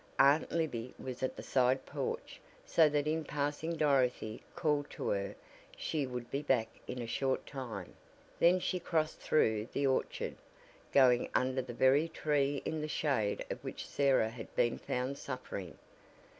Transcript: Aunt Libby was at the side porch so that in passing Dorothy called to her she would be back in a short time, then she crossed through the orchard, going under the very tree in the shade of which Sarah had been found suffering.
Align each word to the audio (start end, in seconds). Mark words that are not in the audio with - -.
Aunt 0.17 0.51
Libby 0.51 0.95
was 0.97 1.21
at 1.21 1.35
the 1.35 1.43
side 1.43 1.85
porch 1.85 2.41
so 2.65 2.89
that 2.89 3.05
in 3.05 3.23
passing 3.23 3.77
Dorothy 3.77 4.41
called 4.55 4.89
to 4.89 5.09
her 5.09 5.35
she 5.77 6.07
would 6.07 6.31
be 6.31 6.41
back 6.41 6.69
in 6.87 6.99
a 7.03 7.05
short 7.05 7.45
time, 7.45 7.93
then 8.39 8.59
she 8.59 8.79
crossed 8.79 9.19
through 9.19 9.67
the 9.73 9.85
orchard, 9.85 10.37
going 10.91 11.29
under 11.35 11.61
the 11.61 11.71
very 11.71 12.07
tree 12.07 12.63
in 12.65 12.81
the 12.81 12.87
shade 12.87 13.45
of 13.51 13.63
which 13.63 13.85
Sarah 13.87 14.29
had 14.29 14.51
been 14.55 14.79
found 14.79 15.19
suffering. 15.19 15.77